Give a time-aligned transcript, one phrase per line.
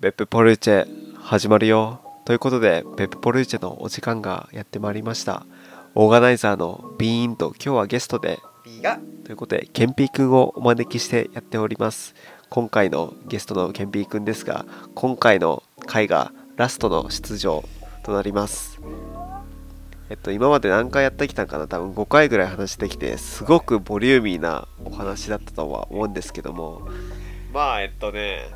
[0.00, 2.00] ベップポルチェ始まるよ。
[2.24, 5.44] ということでベップポルチェのお時間がやってまいりました。
[5.96, 12.14] オーガナイザーのビーンと今日はゲストで B がということでケンピーくんをお招きしてやっております。
[12.48, 17.64] 今回のゲストのケンピーくんですが今回の回がラストの出場
[18.04, 18.80] となります。
[20.10, 21.66] えっと今まで何回やってきたんかな？
[21.66, 26.88] 多分5回ぐらい話してきてすごくボリューミーなお話だったとは思うんですけども。
[27.52, 28.50] まあえっとね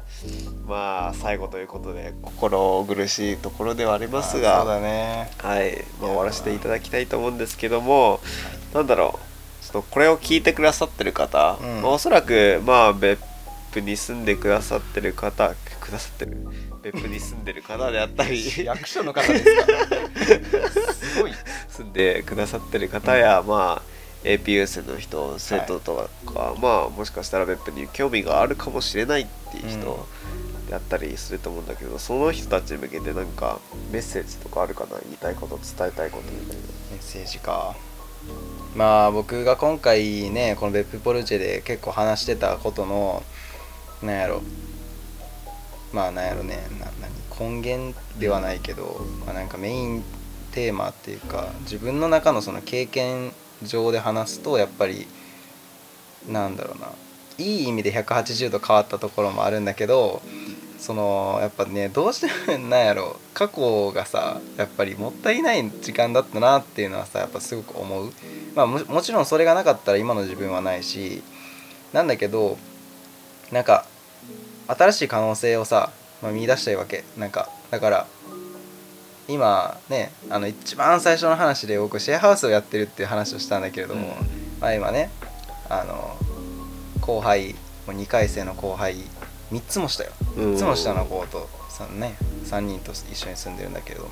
[0.67, 5.31] まあ最後ということで心苦しいところではありますがそうだね。
[5.39, 8.21] はい、まあ、終わらせていただきたいと思うんですけども、
[8.75, 9.19] なんだろ
[9.63, 11.83] う、ちょっとこれを聞いてくださってる方、うん。
[11.83, 13.21] まあ、おそらく、まあ、別
[13.73, 16.37] 府に住んでくださってる方、くださってる、
[16.83, 20.93] 別府に住んでる方であったり、 役所の方ですか？
[20.93, 21.33] すごい。
[21.71, 23.92] 住んでくださってる方や、まあ、
[24.25, 30.07] APU 生の人、生徒とか、まあ、もしかしたら別府に興味があるかもしれないっていう人
[30.69, 33.59] であったりすると思うんだけど、その人たちに向けてなんか
[33.91, 36.63] メッセージとかあるかな言いたいこと伝えたいことみたいな。
[36.93, 37.75] メッセージか。
[38.77, 43.23] まあ僕が今回ねこの別府ポルチェで結構話してたことの
[44.03, 44.43] なんやろ。
[45.93, 46.69] まあなんやろね。
[46.79, 47.13] な何？
[47.39, 50.05] 根源ではないけど、まあ、なんかメイン
[50.53, 53.33] テーマっていうか自分の中のその経験
[53.65, 55.07] 上で話すとやっぱり
[56.29, 56.89] なんだろうな。
[57.39, 60.23] いい意味で180度変わったところもあるんだけど
[60.79, 68.13] そのやっぱねどうしてもなんやろ過去がさやっぱりもったいない時間だったなっていうのはさやっぱすごく思う、
[68.55, 71.23] まあ、ももちろんそれがなかったら今の自分はないし
[71.93, 72.59] なんだけど
[73.51, 73.87] なんか
[74.67, 77.05] 新しい可能性をさ、まあ、見出したいわけ。
[77.19, 78.07] なんかだから
[79.29, 84.17] 今ねあの一番最初の話で僕シェアハウスをやってるっていう話をしたんだけれども、
[84.61, 85.11] まあ今ね
[85.69, 86.17] あの
[87.01, 87.55] 後輩
[87.87, 88.97] もう2回生の後輩
[89.51, 90.13] 3つもしたよ。
[90.37, 94.11] 3つも下の子とさね3人と一緒に住んでるんだけれども。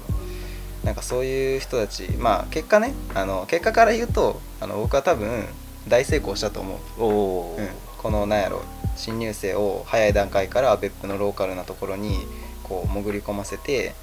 [0.85, 5.45] なんかそういう人たちまあ結果ねあの結果から言うとあの僕は多分
[5.89, 8.63] 大成功したと思う、うん、このなんやろ
[8.97, 12.17] 新入生を早い段階から別府のローカルなところに
[12.63, 13.95] こう潜り込ませて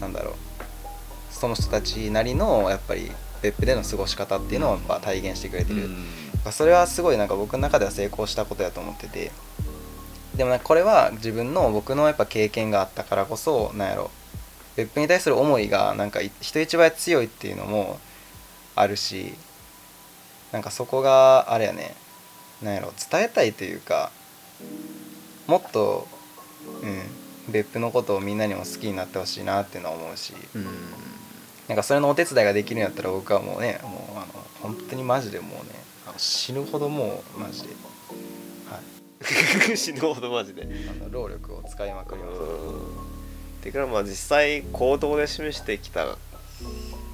[0.00, 0.34] なんだろう
[1.30, 3.10] その人たちなりのやっぱり
[3.42, 5.88] 別府での過ごし方っていうのをやっぱ体現してくれてる、
[6.52, 9.32] それはすごいなんか僕の中では成功したことやと思ってて。
[10.36, 14.10] でもこれは自分の僕のやっぱ経験があったからこそなんやろ。
[14.76, 17.98] 別府に対する思いがなんかい人一倍強いっていうのも
[18.76, 19.34] あるし
[20.52, 21.94] なんかそこがあれやね。
[22.62, 22.92] なんやろ。
[23.10, 24.12] 伝えたいというか
[25.46, 26.06] もっと、
[26.82, 30.34] うん、別府のことをみんなにも好きになってほしいなっていうのは思うし。
[30.54, 30.66] うん
[31.70, 34.26] なんかそれのお手伝いができるんやったら僕はもうねもうあの
[34.60, 35.70] 本当にマジでもうね
[36.16, 37.68] 死ぬほどもうマジで、
[38.68, 42.40] はい、死ぬほどマジであの労力を使いまくります。
[43.62, 46.18] てからまあ実際行動で示してきた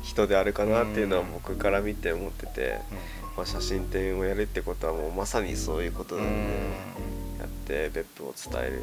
[0.03, 2.79] 人であるかなっていうのはうん僕から見て思ってて、
[3.37, 6.31] まあ、写真展をやるってことはもうまさにそういうことうなんん。
[7.67, 8.83] で、やって別府を伝える。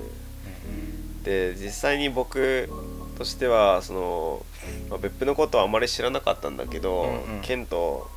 [1.24, 2.70] で実際に僕
[3.18, 4.46] としてはその、
[4.90, 7.42] まあ、別府のことはあまり知らなかったんだけど、うんうん。
[7.42, 8.10] ケント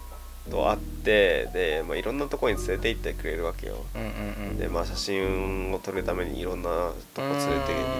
[0.50, 3.84] と会ってで、まあ、いろんなところに連れて行ってくれるわけよ。
[3.94, 4.50] うんうんうん。
[4.50, 6.68] うんでまあ写真を撮るためにいろんな
[7.14, 7.56] とこ連れて行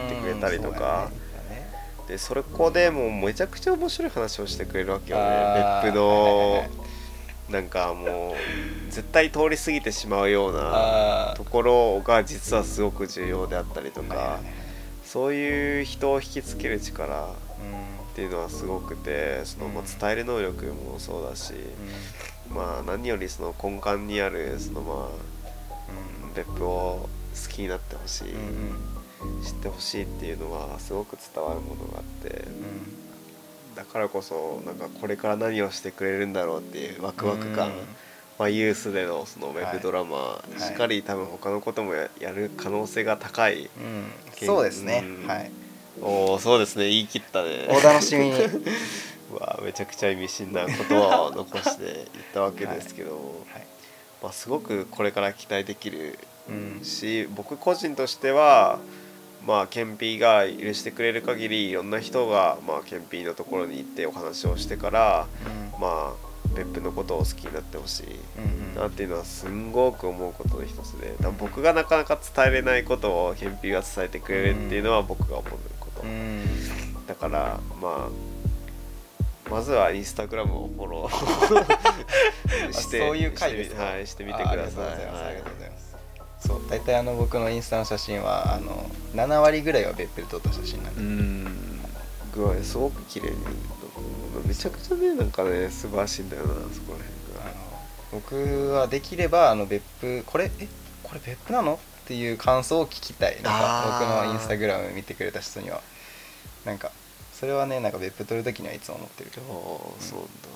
[0.06, 1.10] ってくれたりとか、
[2.08, 6.64] でそれこでもうめちゃくちゃ面白い話をしてくれるわけよね別府の。
[7.50, 14.40] なんかもう絶対通り過ぎてしまうようなあところが実はすごく重要であったりとか
[15.06, 17.28] そういう人を引きつける力
[18.12, 21.54] っていうのはすごくてそのま伝える能力もそうだし
[22.52, 28.24] まあ何よりその根幹にあるそのまあ別府を好きになってほしい
[29.44, 32.44] 知ってほしいっていうのはすごく伝わるものがあって
[33.76, 37.70] だからこそなんかこれから何をしてくれるんだろうっていうワクワク感、
[38.38, 40.60] まあ、ユースでのそのウェブドラマ、い。
[40.60, 43.70] しっかり多分他のこともややる可能性が高い、
[44.44, 45.02] そうですね。
[45.04, 45.26] うん。
[45.26, 45.50] はい。
[46.02, 46.88] おおそうですね。
[46.88, 47.66] 言い切ったね。
[47.70, 48.32] お楽しみに。
[49.32, 53.16] うわめちゃくちゃ意味深な言葉を残して言ったわけですけど、
[53.52, 53.66] はい。
[54.22, 56.18] まあ、すごくこれから期待できる
[56.48, 56.84] うん。
[56.84, 58.78] し僕個人としては
[59.46, 65.26] まあケンピーが許してくれる限りいろんな人が、まあ、ケンピーのところに行ってお話をしてから
[65.80, 66.25] まあ
[66.56, 76.42] 別府のことを好きになってほしいなっていうのはすんごく思うことの一つで僕がなかなか伝えれないことをケンピーが伝えてくれるっていうのは僕が思うこと、うん。
[77.06, 83.84] だからまあまずはインスタグラムをフォロー してそういう回ですか？
[83.84, 84.56] はいしてみてください。
[84.56, 85.94] あありがとうございます。
[85.94, 86.02] はい。
[86.40, 91.80] そう大体あの僕のインスタの写真はあの7割ぐらいは別府で撮った写真なんで、ん。
[92.34, 93.36] 具合すごく綺麗に
[94.46, 96.94] めちゃくちゃねなんかね素晴らしいんだよなそこ
[97.34, 97.52] らあの
[98.12, 100.68] 僕はできればあの別府これえ
[101.02, 101.74] これ別府なの？
[101.74, 103.34] っていう感想を聞きたい。
[103.36, 105.82] なんか僕のインスタグラム見てくれた人には。
[106.64, 106.92] なんか
[107.32, 109.58] それはねなんか別府撮る時にはいつも思ってる辺がああ
[110.00, 110.48] そうなんだ。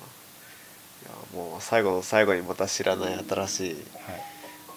[1.03, 3.83] いやもう最後の最後にまた知らない新しいはい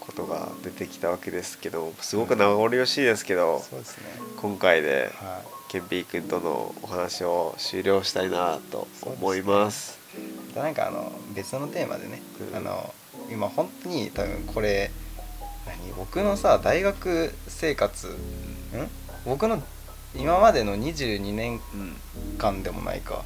[0.07, 4.05] ことが出てきたわけですけどすごく名残惜しいですけどそうですね。
[4.37, 5.55] 今回ではい。
[5.69, 9.99] ケンピー君とのお話を終了したいなと思います。
[10.49, 12.23] またなんかあの別のテーマでね、
[12.53, 12.57] うん。
[12.57, 12.95] あの
[13.29, 14.93] 今本当に多分これ
[15.67, 18.15] 何僕のさ大学生活ん？
[19.25, 19.63] 僕の
[20.15, 21.97] 今までの22年うん
[22.39, 23.25] 間でもないか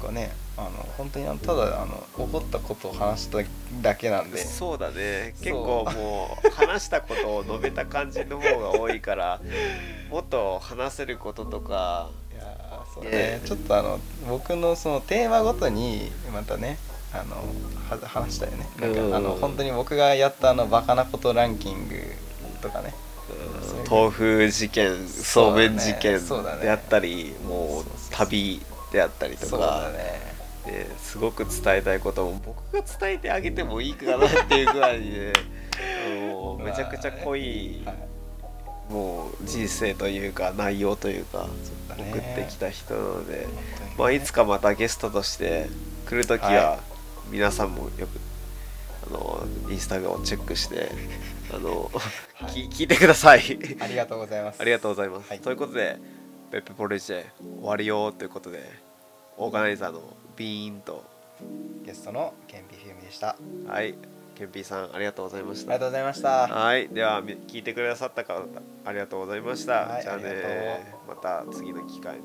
[0.00, 3.38] かねあの本当にあのただあの起こったことを話した
[3.80, 4.38] だけなんで。
[4.38, 5.34] そうだね。
[5.40, 9.40] 結構もう話したことを述べた感じの方が多いから
[10.10, 12.10] もっと話せることとか。
[12.32, 13.10] いやーそうね。
[13.10, 13.40] ね。
[13.44, 16.78] ちょっとあの僕のそのテーマごとにまたね
[17.12, 17.36] あの
[17.88, 18.68] は話したよね。
[18.80, 21.96] なんか、うんあの本当に僕がやったあのバカなことランキング
[22.60, 22.92] とかね。
[23.88, 26.62] 豆腐事件そうめん事件そうだね。
[26.62, 27.84] であったりもう。
[28.10, 28.60] 旅
[28.92, 29.98] であったりとそうだか、ね。
[30.66, 35.32] ねすごく伝えたいことも僕が伝えてあげてもいいかなっていうぐらいにね
[36.30, 38.10] もうめちゃくちゃ濃い、はい
[38.90, 41.46] もう人生というか内容というか
[41.96, 43.46] 送ってきた人なので、ね。
[43.96, 45.68] まあ、いつかまたゲストとして
[46.06, 46.78] 来る時はは
[47.30, 48.18] 皆さんもよく
[49.06, 50.90] あのインスタグラムをチェックして
[51.52, 51.90] あの、
[52.34, 52.68] はい。
[52.68, 53.58] き聞いてください。
[53.80, 54.60] ありがとうございます。
[54.60, 55.28] ありがとうございます。
[55.28, 55.40] はい。
[55.40, 55.96] ということで、
[56.50, 57.26] ベップポルジェ
[57.60, 58.68] 終わりよということで、
[59.36, 60.02] オーガナイザーの
[60.36, 61.04] ビーンと、
[61.84, 63.36] ゲストのケンピフィルムでした
[63.68, 63.94] あはい、
[64.34, 65.86] ケンピーさんありがとうございましたりがと。
[65.86, 68.42] うございましたはい、ではみ聞いてくださった方
[68.84, 69.72] ありがとうございました。
[69.86, 72.22] はいじゃあねありまた次の機会に。